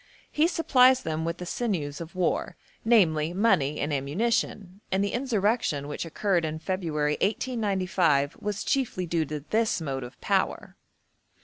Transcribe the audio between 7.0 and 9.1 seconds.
1895 was chiefly